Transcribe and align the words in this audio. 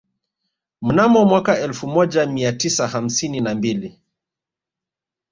Mnamo 0.81 1.25
mwaka 1.25 1.59
elfu 1.59 1.87
moja 1.87 2.25
mia 2.25 2.53
tisa 2.53 2.87
hamsini 2.87 3.41
na 3.41 3.55
mbili 3.55 3.99